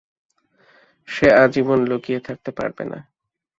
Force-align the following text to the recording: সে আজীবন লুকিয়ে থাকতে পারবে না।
সে 1.07 1.27
আজীবন 1.43 1.79
লুকিয়ে 1.89 2.19
থাকতে 2.27 2.49
পারবে 2.57 2.83
না। 2.91 2.99